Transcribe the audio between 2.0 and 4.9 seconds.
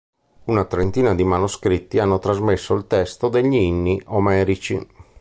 trasmesso il testo degli "Inni Omerici".